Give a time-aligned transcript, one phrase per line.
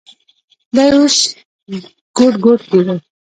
[0.75, 1.17] دى اوس
[2.17, 2.95] ګوډ ګوډ کېده.